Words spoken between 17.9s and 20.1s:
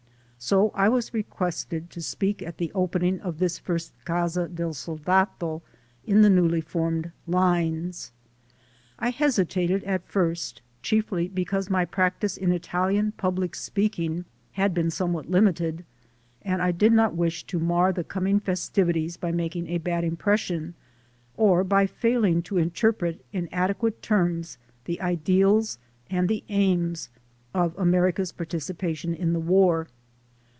the coming festivities by making a bad